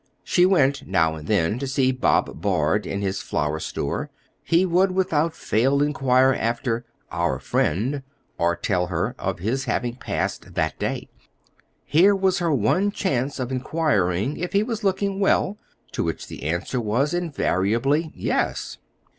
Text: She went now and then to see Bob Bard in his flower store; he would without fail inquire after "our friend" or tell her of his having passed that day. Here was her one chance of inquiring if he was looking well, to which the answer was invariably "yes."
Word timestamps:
She 0.23 0.47
went 0.47 0.87
now 0.87 1.13
and 1.13 1.27
then 1.27 1.59
to 1.59 1.67
see 1.67 1.91
Bob 1.91 2.41
Bard 2.41 2.87
in 2.87 3.03
his 3.03 3.21
flower 3.21 3.59
store; 3.59 4.09
he 4.41 4.65
would 4.65 4.89
without 4.93 5.35
fail 5.35 5.79
inquire 5.83 6.33
after 6.33 6.85
"our 7.11 7.37
friend" 7.37 8.01
or 8.39 8.55
tell 8.55 8.87
her 8.87 9.13
of 9.19 9.37
his 9.37 9.65
having 9.65 9.97
passed 9.97 10.55
that 10.55 10.79
day. 10.79 11.07
Here 11.85 12.15
was 12.15 12.39
her 12.39 12.51
one 12.51 12.89
chance 12.89 13.39
of 13.39 13.51
inquiring 13.51 14.37
if 14.37 14.53
he 14.53 14.63
was 14.63 14.83
looking 14.83 15.19
well, 15.19 15.59
to 15.91 16.03
which 16.03 16.25
the 16.25 16.45
answer 16.45 16.81
was 16.81 17.13
invariably 17.13 18.11
"yes." 18.15 18.79